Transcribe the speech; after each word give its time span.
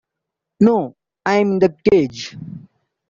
No 0.61 0.95
I'm 1.27 1.51
in 1.51 1.59
the 1.59 1.77
Cage. 1.87 2.35